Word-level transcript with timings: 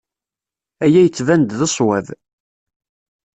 Aya 0.83 0.99
yettban-d 1.03 1.49
d 1.59 1.61
ṣṣwab. 1.71 2.07